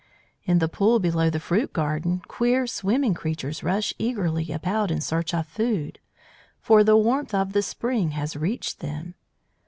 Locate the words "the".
0.57-0.67, 1.29-1.39, 6.83-6.97, 7.53-7.61